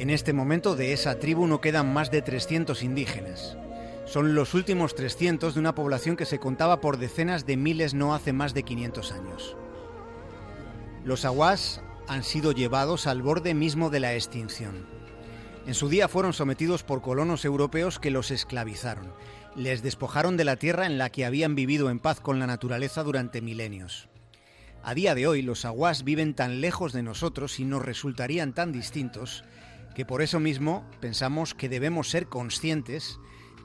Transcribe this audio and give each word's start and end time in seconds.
En 0.00 0.08
este 0.08 0.32
momento 0.32 0.76
de 0.76 0.94
esa 0.94 1.18
tribu 1.18 1.46
no 1.46 1.60
quedan 1.60 1.92
más 1.92 2.10
de 2.10 2.22
300 2.22 2.82
indígenas. 2.82 3.58
Son 4.06 4.34
los 4.34 4.54
últimos 4.54 4.94
300 4.94 5.52
de 5.52 5.60
una 5.60 5.74
población 5.74 6.16
que 6.16 6.24
se 6.24 6.38
contaba 6.38 6.80
por 6.80 6.96
decenas 6.96 7.44
de 7.44 7.58
miles 7.58 7.92
no 7.92 8.14
hace 8.14 8.32
más 8.32 8.54
de 8.54 8.62
500 8.62 9.12
años. 9.12 9.58
Los 11.04 11.26
aguas 11.26 11.82
han 12.08 12.24
sido 12.24 12.52
llevados 12.52 13.06
al 13.06 13.20
borde 13.20 13.52
mismo 13.52 13.90
de 13.90 14.00
la 14.00 14.14
extinción. 14.14 14.86
En 15.66 15.74
su 15.74 15.90
día 15.90 16.08
fueron 16.08 16.32
sometidos 16.32 16.82
por 16.82 17.02
colonos 17.02 17.44
europeos 17.44 17.98
que 17.98 18.10
los 18.10 18.30
esclavizaron. 18.30 19.12
Les 19.54 19.82
despojaron 19.82 20.38
de 20.38 20.44
la 20.44 20.56
tierra 20.56 20.86
en 20.86 20.96
la 20.96 21.10
que 21.10 21.26
habían 21.26 21.54
vivido 21.54 21.90
en 21.90 21.98
paz 21.98 22.20
con 22.20 22.38
la 22.38 22.46
naturaleza 22.46 23.02
durante 23.02 23.42
milenios. 23.42 24.08
A 24.82 24.94
día 24.94 25.14
de 25.14 25.26
hoy 25.26 25.42
los 25.42 25.66
aguas 25.66 26.04
viven 26.04 26.32
tan 26.32 26.62
lejos 26.62 26.94
de 26.94 27.02
nosotros 27.02 27.60
y 27.60 27.66
nos 27.66 27.84
resultarían 27.84 28.54
tan 28.54 28.72
distintos 28.72 29.44
que 29.94 30.04
por 30.04 30.22
eso 30.22 30.40
mismo 30.40 30.88
pensamos 31.00 31.54
que 31.54 31.68
debemos 31.68 32.10
ser 32.10 32.26
conscientes 32.26 33.18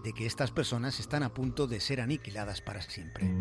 de 0.04 0.14
que 0.14 0.26
estas 0.26 0.52
personas 0.52 1.00
están 1.00 1.24
a 1.24 1.34
punto 1.34 1.68
de 1.68 1.80
ser 1.80 2.02
aniquiladas 2.02 2.62
para 2.62 2.82
siempre. 2.82 3.32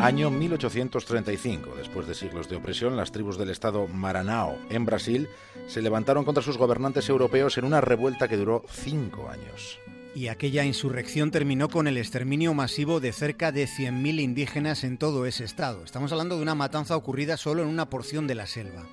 Año 0.00 0.30
1835. 0.30 1.74
Después 1.76 2.06
de 2.06 2.14
siglos 2.14 2.48
de 2.48 2.56
opresión, 2.56 2.96
las 2.96 3.12
tribus 3.12 3.36
del 3.36 3.50
estado 3.50 3.86
Maranao, 3.86 4.58
en 4.70 4.86
Brasil, 4.86 5.28
se 5.66 5.82
levantaron 5.82 6.24
contra 6.24 6.42
sus 6.42 6.56
gobernantes 6.56 7.10
europeos 7.10 7.58
en 7.58 7.66
una 7.66 7.82
revuelta 7.82 8.26
que 8.26 8.38
duró 8.38 8.64
cinco 8.70 9.28
años. 9.28 9.78
Y 10.14 10.26
aquella 10.26 10.64
insurrección 10.64 11.30
terminó 11.30 11.68
con 11.68 11.86
el 11.86 11.96
exterminio 11.96 12.52
masivo 12.52 12.98
de 12.98 13.12
cerca 13.12 13.52
de 13.52 13.66
100.000 13.66 14.20
indígenas 14.20 14.82
en 14.82 14.98
todo 14.98 15.24
ese 15.24 15.44
estado. 15.44 15.84
Estamos 15.84 16.10
hablando 16.10 16.36
de 16.36 16.42
una 16.42 16.56
matanza 16.56 16.96
ocurrida 16.96 17.36
solo 17.36 17.62
en 17.62 17.68
una 17.68 17.88
porción 17.88 18.26
de 18.26 18.34
la 18.34 18.48
selva. 18.48 18.86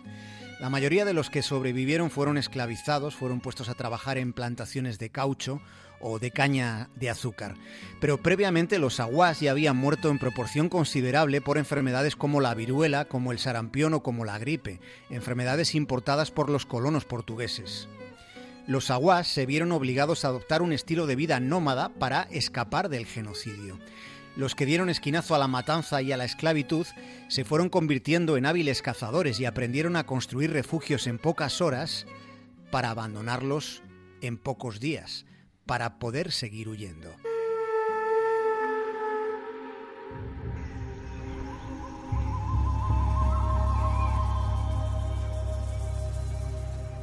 La 0.59 0.69
mayoría 0.69 1.05
de 1.05 1.13
los 1.13 1.31
que 1.31 1.41
sobrevivieron 1.41 2.11
fueron 2.11 2.37
esclavizados, 2.37 3.15
fueron 3.15 3.41
puestos 3.41 3.67
a 3.69 3.73
trabajar 3.73 4.19
en 4.19 4.33
plantaciones 4.33 4.99
de 4.99 5.09
caucho 5.09 5.59
o 5.99 6.19
de 6.19 6.29
caña 6.29 6.89
de 6.95 7.09
azúcar. 7.09 7.55
Pero 7.99 8.21
previamente 8.21 8.77
los 8.77 8.99
aguas 8.99 9.39
ya 9.39 9.51
habían 9.51 9.75
muerto 9.75 10.09
en 10.09 10.19
proporción 10.19 10.69
considerable 10.69 11.41
por 11.41 11.57
enfermedades 11.57 12.15
como 12.15 12.41
la 12.41 12.53
viruela, 12.53 13.05
como 13.05 13.31
el 13.31 13.39
sarampión 13.39 13.95
o 13.95 14.03
como 14.03 14.23
la 14.23 14.37
gripe, 14.37 14.79
enfermedades 15.09 15.73
importadas 15.73 16.29
por 16.29 16.49
los 16.49 16.67
colonos 16.67 17.05
portugueses. 17.05 17.87
Los 18.67 18.91
aguas 18.91 19.29
se 19.29 19.45
vieron 19.45 19.71
obligados 19.71 20.25
a 20.25 20.27
adoptar 20.27 20.61
un 20.61 20.73
estilo 20.73 21.07
de 21.07 21.15
vida 21.15 21.39
nómada 21.39 21.87
para 21.87 22.23
escapar 22.23 22.89
del 22.89 23.05
genocidio. 23.05 23.79
Los 24.35 24.55
que 24.55 24.65
dieron 24.65 24.89
esquinazo 24.89 25.35
a 25.35 25.39
la 25.39 25.47
matanza 25.47 26.01
y 26.01 26.11
a 26.11 26.17
la 26.17 26.25
esclavitud 26.25 26.85
se 27.29 27.45
fueron 27.45 27.69
convirtiendo 27.69 28.35
en 28.35 28.45
hábiles 28.45 28.81
cazadores 28.81 29.39
y 29.39 29.45
aprendieron 29.45 29.95
a 29.95 30.05
construir 30.05 30.51
refugios 30.51 31.07
en 31.07 31.17
pocas 31.17 31.61
horas 31.61 32.05
para 32.69 32.89
abandonarlos 32.89 33.83
en 34.21 34.37
pocos 34.37 34.81
días 34.81 35.25
para 35.65 35.97
poder 35.97 36.33
seguir 36.33 36.67
huyendo. 36.67 37.15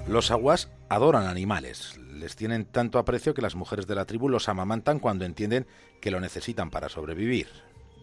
Los 0.06 0.30
aguas 0.30 0.68
adoran 0.88 1.26
animales, 1.26 1.98
les 2.12 2.36
tienen 2.36 2.64
tanto 2.64 2.98
aprecio 2.98 3.34
que 3.34 3.42
las 3.42 3.54
mujeres 3.54 3.86
de 3.86 3.94
la 3.94 4.04
tribu 4.04 4.28
los 4.28 4.48
amamantan 4.48 4.98
cuando 4.98 5.24
entienden 5.24 5.66
que 6.00 6.10
lo 6.10 6.20
necesitan 6.20 6.70
para 6.70 6.88
sobrevivir. 6.88 7.48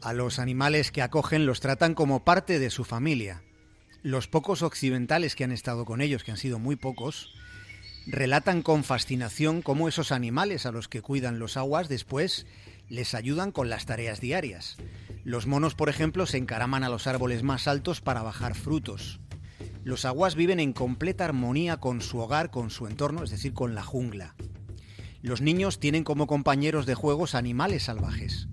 A 0.01 0.13
los 0.13 0.39
animales 0.39 0.91
que 0.91 1.01
acogen 1.01 1.45
los 1.45 1.59
tratan 1.59 1.93
como 1.93 2.23
parte 2.23 2.59
de 2.59 2.69
su 2.69 2.83
familia. 2.83 3.43
Los 4.03 4.27
pocos 4.27 4.63
occidentales 4.63 5.35
que 5.35 5.43
han 5.43 5.51
estado 5.51 5.85
con 5.85 6.01
ellos, 6.01 6.23
que 6.23 6.31
han 6.31 6.37
sido 6.37 6.57
muy 6.57 6.75
pocos, 6.75 7.33
relatan 8.07 8.63
con 8.63 8.83
fascinación 8.83 9.61
cómo 9.61 9.87
esos 9.87 10.11
animales 10.11 10.65
a 10.65 10.71
los 10.71 10.87
que 10.87 11.01
cuidan 11.01 11.39
los 11.39 11.55
aguas 11.55 11.87
después 11.87 12.47
les 12.89 13.13
ayudan 13.13 13.51
con 13.51 13.69
las 13.69 13.85
tareas 13.85 14.19
diarias. 14.19 14.75
Los 15.23 15.47
monos, 15.47 15.75
por 15.75 15.87
ejemplo, 15.87 16.25
se 16.25 16.37
encaraman 16.37 16.83
a 16.83 16.89
los 16.89 17.07
árboles 17.07 17.41
más 17.41 17.67
altos 17.67 18.01
para 18.01 18.21
bajar 18.21 18.53
frutos. 18.53 19.20
Los 19.83 20.05
aguas 20.05 20.35
viven 20.35 20.59
en 20.59 20.73
completa 20.73 21.25
armonía 21.25 21.77
con 21.77 22.01
su 22.01 22.19
hogar, 22.19 22.51
con 22.51 22.69
su 22.69 22.87
entorno, 22.87 23.23
es 23.23 23.31
decir, 23.31 23.53
con 23.53 23.75
la 23.75 23.83
jungla. 23.83 24.35
Los 25.21 25.41
niños 25.41 25.79
tienen 25.79 26.03
como 26.03 26.27
compañeros 26.27 26.85
de 26.85 26.95
juegos 26.95 27.35
animales 27.35 27.83
salvajes. 27.83 28.47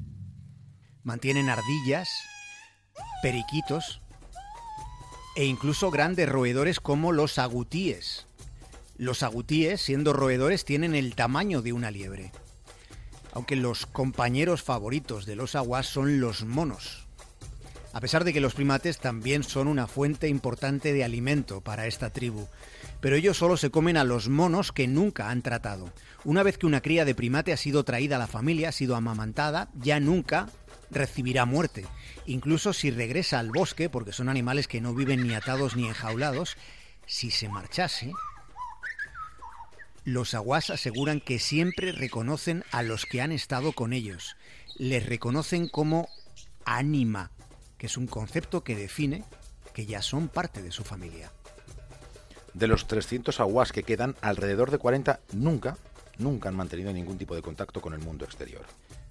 Mantienen 1.02 1.48
ardillas, 1.48 2.08
periquitos 3.22 4.00
e 5.36 5.44
incluso 5.44 5.90
grandes 5.90 6.28
roedores 6.28 6.80
como 6.80 7.12
los 7.12 7.38
agutíes, 7.38 8.28
los 8.98 9.22
agutíes, 9.22 9.80
siendo 9.80 10.12
roedores, 10.12 10.64
tienen 10.64 10.96
el 10.96 11.14
tamaño 11.14 11.62
de 11.62 11.72
una 11.72 11.92
liebre. 11.92 12.32
Aunque 13.32 13.54
los 13.54 13.86
compañeros 13.86 14.62
favoritos 14.62 15.24
de 15.24 15.36
los 15.36 15.54
aguas 15.54 15.86
son 15.86 16.18
los 16.20 16.44
monos. 16.44 17.07
A 17.92 18.00
pesar 18.00 18.24
de 18.24 18.32
que 18.32 18.40
los 18.40 18.54
primates 18.54 18.98
también 18.98 19.42
son 19.42 19.66
una 19.66 19.86
fuente 19.86 20.28
importante 20.28 20.92
de 20.92 21.04
alimento 21.04 21.60
para 21.62 21.86
esta 21.86 22.10
tribu, 22.10 22.46
pero 23.00 23.16
ellos 23.16 23.36
solo 23.38 23.56
se 23.56 23.70
comen 23.70 23.96
a 23.96 24.04
los 24.04 24.28
monos 24.28 24.72
que 24.72 24.86
nunca 24.86 25.30
han 25.30 25.42
tratado. 25.42 25.92
Una 26.24 26.42
vez 26.42 26.58
que 26.58 26.66
una 26.66 26.82
cría 26.82 27.04
de 27.04 27.14
primate 27.14 27.52
ha 27.52 27.56
sido 27.56 27.84
traída 27.84 28.16
a 28.16 28.18
la 28.18 28.26
familia, 28.26 28.68
ha 28.68 28.72
sido 28.72 28.94
amamantada, 28.94 29.68
ya 29.74 30.00
nunca 30.00 30.48
recibirá 30.90 31.44
muerte. 31.46 31.86
Incluso 32.26 32.72
si 32.72 32.90
regresa 32.90 33.38
al 33.38 33.50
bosque, 33.50 33.88
porque 33.88 34.12
son 34.12 34.28
animales 34.28 34.68
que 34.68 34.80
no 34.80 34.94
viven 34.94 35.26
ni 35.26 35.34
atados 35.34 35.76
ni 35.76 35.86
enjaulados, 35.86 36.56
si 37.06 37.30
se 37.30 37.48
marchase, 37.48 38.12
los 40.04 40.34
aguas 40.34 40.70
aseguran 40.70 41.20
que 41.20 41.38
siempre 41.38 41.92
reconocen 41.92 42.64
a 42.70 42.82
los 42.82 43.06
que 43.06 43.20
han 43.20 43.32
estado 43.32 43.72
con 43.72 43.92
ellos. 43.92 44.36
Les 44.76 45.04
reconocen 45.06 45.68
como 45.68 46.08
ánima, 46.64 47.30
que 47.78 47.86
es 47.86 47.96
un 47.96 48.06
concepto 48.06 48.62
que 48.62 48.76
define 48.76 49.24
que 49.72 49.86
ya 49.86 50.02
son 50.02 50.28
parte 50.28 50.62
de 50.62 50.72
su 50.72 50.84
familia. 50.84 51.32
De 52.52 52.66
los 52.66 52.86
300 52.86 53.38
aguas 53.40 53.72
que 53.72 53.84
quedan, 53.84 54.16
alrededor 54.20 54.70
de 54.70 54.78
40 54.78 55.20
nunca, 55.32 55.78
nunca 56.18 56.48
han 56.48 56.56
mantenido 56.56 56.92
ningún 56.92 57.16
tipo 57.16 57.34
de 57.34 57.42
contacto 57.42 57.80
con 57.80 57.94
el 57.94 58.00
mundo 58.00 58.24
exterior. 58.24 58.66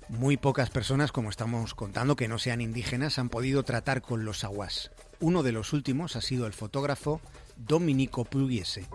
Muy 0.10 0.38
pocas 0.38 0.70
personas, 0.70 1.12
como 1.12 1.30
estamos 1.30 1.74
contando, 1.74 2.16
que 2.16 2.28
no 2.28 2.40
sean 2.40 2.62
indígenas, 2.62 3.20
han 3.20 3.30
podido 3.30 3.64
tratar 3.64 4.02
con 4.02 4.26
los 4.26 4.44
aguas. 4.44 4.92
Uno 5.20 5.44
de 5.44 5.52
los 5.52 5.74
últimos 5.74 6.16
ha 6.16 6.22
sido 6.22 6.48
el 6.48 6.54
fotógrafo 6.54 7.22
Dominico 7.58 8.24
Pugliese. 8.24 8.88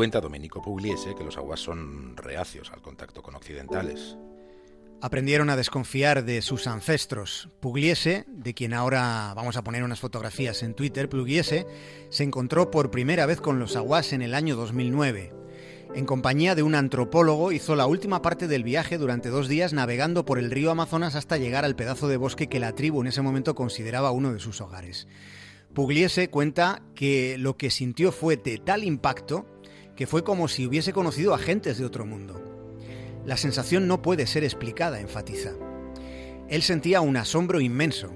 Cuenta 0.00 0.22
Domenico 0.22 0.62
Pugliese 0.62 1.14
que 1.14 1.24
los 1.24 1.36
aguas 1.36 1.60
son 1.60 2.16
reacios 2.16 2.70
al 2.72 2.80
contacto 2.80 3.22
con 3.22 3.34
occidentales. 3.34 4.16
Aprendieron 5.02 5.50
a 5.50 5.56
desconfiar 5.56 6.24
de 6.24 6.40
sus 6.40 6.66
ancestros. 6.68 7.50
Pugliese, 7.60 8.24
de 8.26 8.54
quien 8.54 8.72
ahora 8.72 9.34
vamos 9.36 9.58
a 9.58 9.62
poner 9.62 9.84
unas 9.84 10.00
fotografías 10.00 10.62
en 10.62 10.72
Twitter, 10.72 11.10
Pugliese 11.10 11.66
se 12.08 12.24
encontró 12.24 12.70
por 12.70 12.90
primera 12.90 13.26
vez 13.26 13.42
con 13.42 13.58
los 13.58 13.76
aguas 13.76 14.14
en 14.14 14.22
el 14.22 14.32
año 14.32 14.56
2009. 14.56 15.34
En 15.94 16.06
compañía 16.06 16.54
de 16.54 16.62
un 16.62 16.76
antropólogo 16.76 17.52
hizo 17.52 17.76
la 17.76 17.84
última 17.84 18.22
parte 18.22 18.48
del 18.48 18.64
viaje 18.64 18.96
durante 18.96 19.28
dos 19.28 19.48
días 19.48 19.74
navegando 19.74 20.24
por 20.24 20.38
el 20.38 20.50
río 20.50 20.70
Amazonas 20.70 21.14
hasta 21.14 21.36
llegar 21.36 21.66
al 21.66 21.76
pedazo 21.76 22.08
de 22.08 22.16
bosque 22.16 22.48
que 22.48 22.58
la 22.58 22.74
tribu 22.74 23.02
en 23.02 23.08
ese 23.08 23.20
momento 23.20 23.54
consideraba 23.54 24.12
uno 24.12 24.32
de 24.32 24.40
sus 24.40 24.62
hogares. 24.62 25.06
Pugliese 25.74 26.30
cuenta 26.30 26.82
que 26.94 27.36
lo 27.38 27.58
que 27.58 27.70
sintió 27.70 28.12
fue 28.12 28.38
de 28.38 28.56
tal 28.56 28.82
impacto 28.82 29.59
que 30.00 30.06
fue 30.06 30.24
como 30.24 30.48
si 30.48 30.66
hubiese 30.66 30.94
conocido 30.94 31.34
a 31.34 31.38
gentes 31.38 31.76
de 31.76 31.84
otro 31.84 32.06
mundo. 32.06 32.40
La 33.26 33.36
sensación 33.36 33.86
no 33.86 34.00
puede 34.00 34.26
ser 34.26 34.44
explicada, 34.44 34.98
enfatiza. 34.98 35.50
Él 36.48 36.62
sentía 36.62 37.02
un 37.02 37.18
asombro 37.18 37.60
inmenso, 37.60 38.10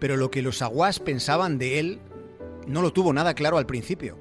pero 0.00 0.16
lo 0.16 0.32
que 0.32 0.42
los 0.42 0.60
aguas 0.60 0.98
pensaban 0.98 1.56
de 1.56 1.78
él 1.78 2.00
no 2.66 2.82
lo 2.82 2.92
tuvo 2.92 3.12
nada 3.12 3.34
claro 3.34 3.58
al 3.58 3.66
principio. 3.66 4.18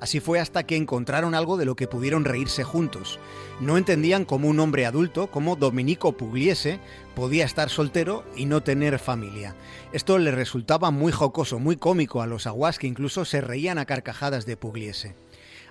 Así 0.00 0.20
fue 0.20 0.40
hasta 0.40 0.64
que 0.64 0.74
encontraron 0.74 1.34
algo 1.34 1.58
de 1.58 1.66
lo 1.66 1.76
que 1.76 1.86
pudieron 1.86 2.24
reírse 2.24 2.64
juntos. 2.64 3.20
No 3.60 3.76
entendían 3.76 4.24
cómo 4.24 4.48
un 4.48 4.58
hombre 4.58 4.86
adulto, 4.86 5.30
como 5.30 5.54
Dominico 5.54 6.16
Pugliese, 6.16 6.80
podía 7.14 7.44
estar 7.44 7.68
soltero 7.68 8.24
y 8.34 8.46
no 8.46 8.62
tener 8.62 8.98
familia. 8.98 9.54
Esto 9.92 10.18
le 10.18 10.30
resultaba 10.30 10.90
muy 10.90 11.12
jocoso, 11.12 11.58
muy 11.58 11.76
cómico 11.76 12.22
a 12.22 12.26
los 12.26 12.46
aguas 12.46 12.78
que 12.78 12.86
incluso 12.86 13.26
se 13.26 13.42
reían 13.42 13.76
a 13.76 13.84
carcajadas 13.84 14.46
de 14.46 14.56
Pugliese. 14.56 15.14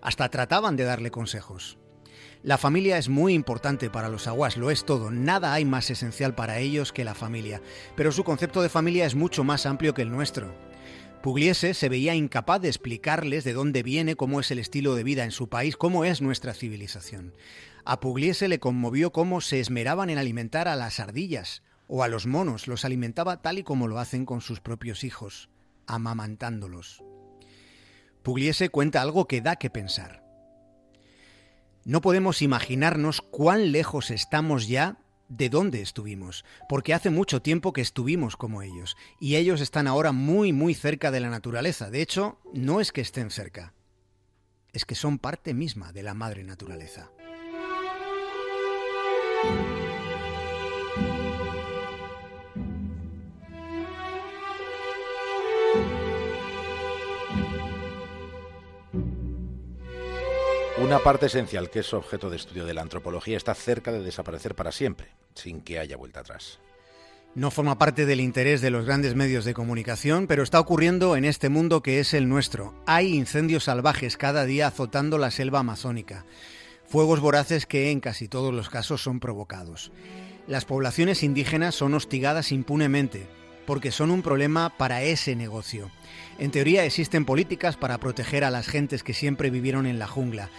Hasta 0.02 0.30
trataban 0.30 0.76
de 0.76 0.84
darle 0.84 1.12
consejos. 1.12 1.78
La 2.44 2.58
familia 2.58 2.98
es 2.98 3.08
muy 3.08 3.34
importante 3.34 3.92
para 3.92 4.10
los 4.10 4.28
aguas, 4.28 4.58
lo 4.58 4.72
es 4.72 4.84
todo, 4.84 5.12
nada 5.12 5.54
hay 5.54 5.64
más 5.64 5.92
esencial 5.92 6.34
para 6.34 6.58
ellos 6.58 6.92
que 6.92 7.04
la 7.04 7.14
familia, 7.14 7.62
pero 7.96 8.12
su 8.12 8.24
concepto 8.24 8.64
de 8.64 8.70
familia 8.70 9.06
es 9.06 9.14
mucho 9.14 9.44
más 9.44 9.68
amplio 9.68 9.94
que 9.94 10.02
el 10.02 10.12
nuestro. 10.12 10.56
Pugliese 11.22 11.76
se 11.76 11.88
veía 11.88 12.16
incapaz 12.16 12.60
de 12.60 12.68
explicarles 12.68 13.44
de 13.44 13.54
dónde 13.54 13.84
viene, 13.84 14.16
cómo 14.16 14.40
es 14.40 14.50
el 14.50 14.58
estilo 14.58 14.96
de 14.96 15.04
vida 15.04 15.24
en 15.24 15.30
su 15.30 15.50
país, 15.50 15.78
cómo 15.78 16.04
es 16.04 16.20
nuestra 16.20 16.56
civilización. 16.56 17.36
A 17.86 18.00
Pugliese 18.00 18.48
le 18.48 18.60
conmovió 18.60 19.12
cómo 19.12 19.40
se 19.40 19.60
esmeraban 19.60 20.10
en 20.10 20.18
alimentar 20.18 20.68
a 20.68 20.76
las 20.76 21.00
ardillas 21.00 21.62
o 21.88 22.02
a 22.02 22.08
los 22.08 22.26
monos, 22.26 22.68
los 22.68 22.86
alimentaba 22.86 23.44
tal 23.44 23.60
y 23.60 23.64
como 23.64 23.88
lo 23.88 24.00
hacen 24.00 24.26
con 24.26 24.42
sus 24.42 24.62
propios 24.62 25.04
hijos, 25.04 25.50
amamantándolos. 25.86 27.04
Pugliese 28.24 28.70
cuenta 28.70 29.02
algo 29.02 29.28
que 29.28 29.42
da 29.42 29.56
que 29.56 29.70
pensar. 29.70 30.24
No 31.84 32.02
podemos 32.02 32.42
imaginarnos 32.42 33.22
cuán 33.22 33.72
lejos 33.72 34.12
estamos 34.12 34.68
ya 34.68 34.98
de 35.30 35.50
dónde 35.50 35.82
estuvimos, 35.82 36.44
porque 36.68 36.94
hace 36.94 37.10
mucho 37.10 37.42
tiempo 37.42 37.74
que 37.74 37.82
estuvimos 37.82 38.36
como 38.36 38.62
ellos, 38.62 38.98
y 39.20 39.38
ellos 39.38 39.62
están 39.62 39.88
ahora 39.88 40.12
muy, 40.12 40.52
muy 40.52 40.74
cerca 40.74 41.10
de 41.10 41.22
la 41.22 41.30
naturaleza. 41.30 41.90
De 41.90 42.02
hecho, 42.02 42.40
no 42.54 42.82
es 42.82 42.92
que 42.92 43.02
estén 43.02 43.32
cerca, 43.32 43.74
es 44.74 44.86
que 44.86 44.96
son 44.96 45.20
parte 45.20 45.54
misma 45.54 45.94
de 45.94 46.04
la 46.04 46.14
madre 46.14 46.44
naturaleza. 46.44 47.10
Una 60.82 60.98
parte 60.98 61.28
esencial 61.28 61.70
que 61.70 61.82
es 61.82 61.94
objeto 61.94 62.32
de 62.32 62.38
estudio 62.38 62.66
de 62.66 62.74
la 62.74 62.82
antropología 62.82 63.38
está 63.38 63.54
cerca 63.54 63.92
de 63.92 64.02
desaparecer 64.02 64.56
para 64.56 64.72
siempre, 64.72 65.10
sin 65.36 65.62
que 65.62 65.78
haya 65.78 65.96
vuelta 65.96 66.22
atrás. 66.22 66.60
No 67.36 67.52
forma 67.52 67.78
parte 67.78 68.08
del 68.08 68.20
interés 68.20 68.62
de 68.62 68.72
los 68.72 68.88
grandes 68.88 69.14
medios 69.14 69.46
de 69.46 69.54
comunicación, 69.54 70.26
pero 70.26 70.42
está 70.42 70.60
ocurriendo 70.60 71.16
en 71.16 71.24
este 71.24 71.50
mundo 71.50 71.84
que 71.84 72.00
es 72.00 72.16
el 72.16 72.28
nuestro. 72.28 72.74
Hay 72.88 73.14
incendios 73.14 73.66
salvajes 73.66 74.18
cada 74.18 74.44
día 74.46 74.66
azotando 74.66 75.20
la 75.20 75.30
selva 75.30 75.60
amazónica, 75.60 76.26
fuegos 76.88 77.20
voraces 77.20 77.68
que 77.68 77.92
en 77.92 78.00
casi 78.00 78.28
todos 78.28 78.52
los 78.52 78.72
casos 78.72 79.04
son 79.04 79.20
provocados. 79.20 79.92
Las 80.48 80.66
poblaciones 80.66 81.22
indígenas 81.22 81.76
son 81.76 81.94
hostigadas 81.94 82.52
impunemente, 82.52 83.28
porque 83.66 83.92
son 83.92 84.12
un 84.12 84.22
problema 84.22 84.70
para 84.78 85.04
ese 85.04 85.36
negocio. 85.36 85.92
En 86.40 86.52
teoría 86.52 86.86
existen 86.86 87.26
políticas 87.26 87.78
para 87.78 88.00
proteger 88.00 88.44
a 88.44 88.52
las 88.52 88.68
gentes 88.68 89.04
que 89.04 89.14
siempre 89.14 89.50
vivieron 89.50 89.86
en 89.86 90.00
la 90.00 90.08
jungla, 90.08 90.50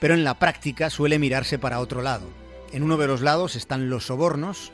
pero 0.00 0.14
en 0.14 0.24
la 0.24 0.38
práctica 0.38 0.90
suele 0.90 1.18
mirarse 1.18 1.58
para 1.58 1.80
otro 1.80 2.02
lado. 2.02 2.28
En 2.72 2.82
uno 2.82 2.96
de 2.96 3.06
los 3.06 3.20
lados 3.20 3.56
están 3.56 3.88
los 3.88 4.06
sobornos 4.06 4.72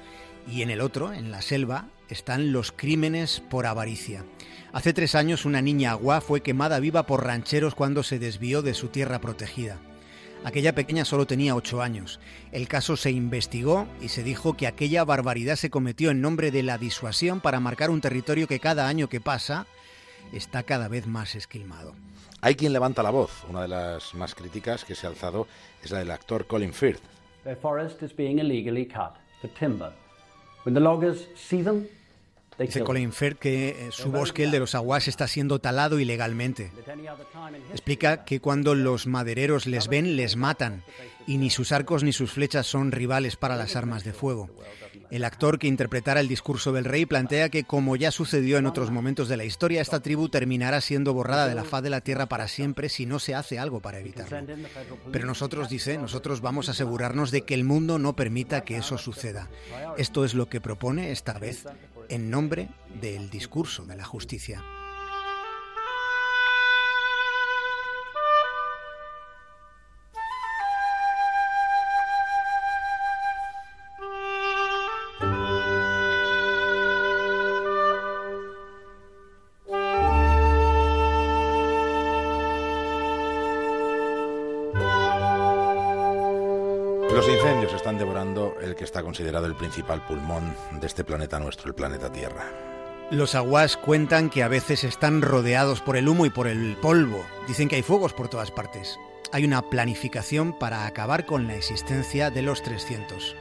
y 0.51 0.63
en 0.63 0.71
el 0.71 0.81
otro, 0.81 1.13
en 1.13 1.31
la 1.31 1.43
selva, 1.43 1.87
están 2.09 2.53
los 2.53 2.73
crímenes 2.73 3.41
por 3.51 3.67
avaricia. 3.67 4.25
Hace 4.73 4.93
tres 4.93 5.15
años 5.15 5.45
una 5.45 5.63
niña 5.63 5.93
agua 5.93 6.21
fue 6.21 6.43
quemada 6.43 6.81
viva 6.81 7.07
por 7.07 7.25
rancheros 7.25 7.75
cuando 7.75 8.03
se 8.03 8.19
desvió 8.19 8.63
de 8.63 8.75
su 8.75 8.89
tierra 8.89 9.21
protegida. 9.21 9.79
Aquella 10.43 10.75
pequeña 10.75 11.05
solo 11.05 11.27
tenía 11.27 11.55
ocho 11.55 11.83
años. 11.83 12.19
El 12.51 12.67
caso 12.67 12.97
se 12.97 13.11
investigó 13.11 13.87
y 14.01 14.09
se 14.09 14.23
dijo 14.23 14.55
que 14.55 14.67
aquella 14.67 15.05
barbaridad 15.05 15.57
se 15.57 15.69
cometió 15.69 16.11
en 16.11 16.23
nombre 16.23 16.51
de 16.51 16.63
la 16.63 16.79
disuasión 16.79 17.41
para 17.41 17.61
marcar 17.61 17.91
un 17.91 18.01
territorio 18.01 18.49
que 18.49 18.59
cada 18.59 18.89
año 18.89 19.09
que 19.09 19.21
pasa 19.21 19.67
está 20.33 20.63
cada 20.63 20.89
vez 20.89 21.07
más 21.07 21.35
esquilmado. 21.35 21.95
Hay 22.41 22.55
quien 22.55 22.73
levanta 22.73 23.03
la 23.03 23.11
voz. 23.11 23.45
Una 23.51 23.63
de 23.63 23.69
las 23.69 24.15
más 24.15 24.35
críticas 24.35 24.85
que 24.85 24.95
se 24.95 25.07
ha 25.07 25.11
alzado 25.11 25.47
es 25.83 25.91
la 25.91 25.99
del 25.99 26.11
actor 26.11 26.47
Colin 26.47 26.73
Firth. 26.73 27.03
Dice 32.61 32.83
Colin 32.83 33.13
Firth 33.13 33.39
que 33.39 33.69
eh, 33.69 33.89
su 33.91 34.11
bosque, 34.11 34.45
el 34.45 34.51
de 34.51 34.59
los 34.59 34.75
aguas, 34.75 35.09
está 35.09 35.27
siendo 35.27 35.61
talado 35.61 35.99
ilegalmente. 35.99 36.71
Explica 37.71 38.25
que 38.25 38.41
cuando 38.41 38.75
los 38.75 39.07
madereros 39.07 39.67
les 39.67 39.89
ven, 39.89 40.17
les 40.17 40.37
matan, 40.37 40.85
y 41.27 41.39
ni 41.39 41.49
sus 41.49 41.73
arcos 41.73 42.05
ni 42.05 42.13
sus 42.13 42.33
flechas 42.33 42.67
son 42.67 42.93
rivales 42.93 43.37
para 43.37 43.57
las 43.57 43.77
armas 43.77 44.05
de 44.05 44.13
fuego. 44.13 44.51
El 45.11 45.25
actor 45.25 45.59
que 45.59 45.67
interpretara 45.67 46.21
el 46.21 46.29
discurso 46.29 46.73
del 46.73 46.85
rey 46.85 47.05
plantea 47.07 47.49
que, 47.49 47.65
como 47.65 47.97
ya 47.97 48.11
sucedió 48.11 48.59
en 48.59 48.67
otros 48.67 48.91
momentos 48.91 49.29
de 49.29 49.37
la 49.37 49.45
historia, 49.45 49.81
esta 49.81 50.01
tribu 50.01 50.29
terminará 50.29 50.81
siendo 50.81 51.15
borrada 51.15 51.49
de 51.49 51.55
la 51.55 51.65
faz 51.65 51.83
de 51.83 51.91
la 51.91 52.01
tierra 52.01 52.27
para 52.27 52.47
siempre 52.47 52.89
si 52.89 53.07
no 53.07 53.19
se 53.19 53.35
hace 53.35 53.59
algo 53.59 53.81
para 53.81 53.99
evitarlo. 53.99 54.39
Pero 55.11 55.27
nosotros, 55.27 55.69
dice, 55.69 55.99
nosotros 55.99 56.41
vamos 56.41 56.69
a 56.69 56.73
asegurarnos 56.73 57.31
de 57.31 57.43
que 57.43 57.55
el 57.55 57.65
mundo 57.65 57.99
no 57.99 58.15
permita 58.15 58.63
que 58.63 58.77
eso 58.77 58.99
suceda. 58.99 59.49
Esto 59.97 60.25
es 60.25 60.35
lo 60.35 60.49
que 60.49 60.61
propone 60.61 61.11
esta 61.11 61.39
vez 61.39 61.65
en 62.11 62.29
nombre 62.29 62.69
del 63.01 63.31
discurso 63.31 63.87
de 63.87 63.97
la 63.97 64.05
justicia. 64.05 64.63
El 88.61 88.75
que 88.75 88.85
está 88.85 89.03
considerado 89.03 89.47
el 89.47 89.55
principal 89.55 90.05
pulmón 90.07 90.55
de 90.81 90.87
este 90.87 91.05
planeta 91.05 91.39
nuestro, 91.39 91.69
el 91.69 91.75
planeta 91.75 92.13
Tierra. 92.13 92.45
Los 93.11 93.35
aguas 93.35 93.77
cuentan 93.77 94.31
que 94.31 94.43
a 94.43 94.49
veces 94.49 94.85
están 94.85 95.23
rodeados 95.23 95.81
por 95.81 95.97
el 95.97 96.09
humo 96.09 96.27
y 96.27 96.31
por 96.31 96.47
el 96.47 96.77
polvo. 96.77 97.25
Dicen 97.49 97.69
que 97.69 97.77
hay 97.77 97.83
fuegos 97.83 98.13
por 98.13 98.29
todas 98.29 98.51
partes. 98.51 98.99
Hay 99.33 99.45
una 99.45 99.63
planificación 99.63 100.53
para 100.59 100.87
acabar 100.87 101.27
con 101.27 101.47
la 101.47 101.57
existencia 101.57 102.31
de 102.31 102.43
los 102.43 102.63
300, 102.63 103.35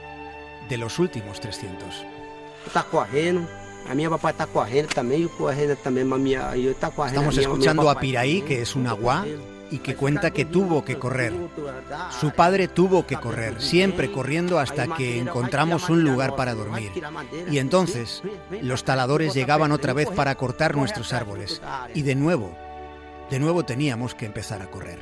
de 0.70 0.77
los 0.77 0.98
últimos 0.98 1.39
300. 1.39 2.06
Estamos 7.08 7.38
escuchando 7.38 7.89
a 7.89 8.00
Piraí, 8.00 8.41
que 8.41 8.62
es 8.62 8.75
un 8.75 8.88
agua 8.88 9.25
y 9.71 9.79
que 9.79 9.95
cuenta 9.95 10.31
que 10.31 10.45
tuvo 10.45 10.83
que 10.83 10.97
correr. 10.97 11.33
Su 12.19 12.31
padre 12.31 12.67
tuvo 12.67 13.05
que 13.05 13.15
correr, 13.17 13.61
siempre 13.61 14.11
corriendo 14.11 14.59
hasta 14.59 14.88
que 14.88 15.19
encontramos 15.19 15.89
un 15.89 16.03
lugar 16.03 16.35
para 16.35 16.53
dormir. 16.53 16.91
Y 17.51 17.59
entonces 17.59 18.21
los 18.61 18.83
taladores 18.83 19.33
llegaban 19.33 19.71
otra 19.71 19.93
vez 19.93 20.09
para 20.09 20.35
cortar 20.35 20.75
nuestros 20.75 21.13
árboles. 21.13 21.61
Y 21.93 22.01
de 22.01 22.15
nuevo, 22.15 22.55
de 23.29 23.39
nuevo 23.39 23.63
teníamos 23.63 24.15
que 24.15 24.25
empezar 24.25 24.61
a 24.61 24.67
correr. 24.67 24.99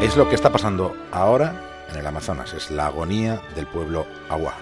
Es 0.00 0.16
lo 0.16 0.28
que 0.28 0.34
está 0.34 0.52
pasando 0.52 0.94
ahora 1.12 1.86
en 1.90 1.96
el 1.96 2.06
Amazonas, 2.06 2.52
es 2.52 2.70
la 2.70 2.86
agonía 2.86 3.40
del 3.54 3.66
pueblo 3.66 4.06
agua. 4.28 4.54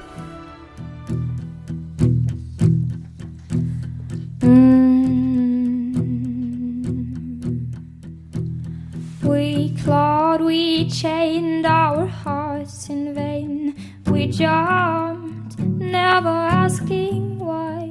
Asking 16.65 17.39
why. 17.39 17.91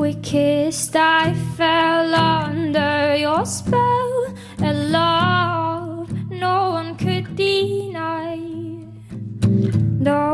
We 0.00 0.14
kissed, 0.14 0.94
I 0.94 1.34
fell 1.56 2.14
under 2.14 3.16
your 3.16 3.46
spell, 3.46 4.12
a 4.58 4.72
love 4.98 6.08
no 6.30 6.70
one 6.78 6.96
could 6.96 7.26
deny. 7.36 8.36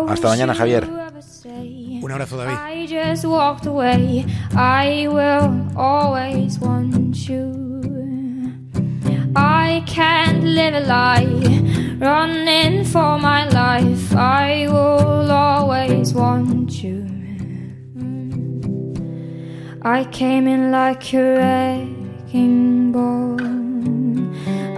Hasta 0.08 0.28
mañana, 0.28 0.54
Javier. 0.54 0.84
Un 2.02 2.12
abrazo, 2.12 2.36
David. 2.38 2.54
I 2.54 2.86
just 2.86 3.24
walked 3.24 3.66
away. 3.66 4.24
I 4.54 5.08
will 5.08 5.48
always 5.76 6.58
want 6.60 7.16
you. 7.28 7.44
I 9.34 9.82
can't 9.86 10.42
live 10.44 10.74
a 10.74 10.80
lie, 10.80 11.26
running 11.98 12.84
for 12.84 13.18
my 13.18 13.48
life. 13.48 14.14
I 14.14 14.66
will 14.68 15.30
always 15.30 16.12
want 16.14 16.82
you. 16.82 17.06
I 19.82 20.04
came 20.04 20.48
in 20.48 20.72
like 20.72 21.14
a 21.14 21.22
wrecking 21.38 22.92
ball. 22.92 23.40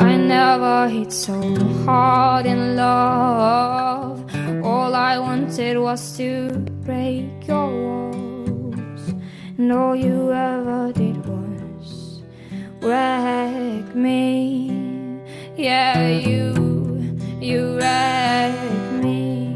I 0.00 0.16
never 0.16 0.88
hit 0.88 1.12
so 1.12 1.40
hard 1.84 2.46
in 2.46 2.76
love. 2.76 4.24
All 4.62 4.94
I 4.94 5.18
wanted 5.18 5.78
was 5.78 6.16
to 6.18 6.50
break 6.84 7.48
your 7.48 7.68
walls. 7.68 9.14
And 9.56 9.72
all 9.72 9.96
you 9.96 10.30
ever 10.32 10.92
did 10.92 11.16
was 11.26 12.22
wreck 12.80 13.94
me. 13.94 15.22
Yeah, 15.56 16.06
you, 16.06 16.52
you 17.40 17.78
wrecked 17.78 18.92
me. 19.02 19.54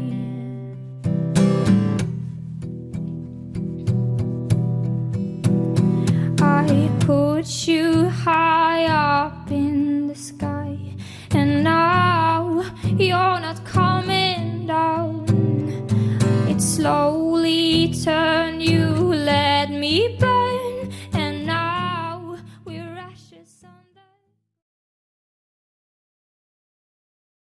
I 6.39 6.89
put 7.01 7.67
you 7.67 7.82